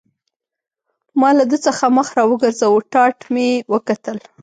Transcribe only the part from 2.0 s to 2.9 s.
را وګرځاوه،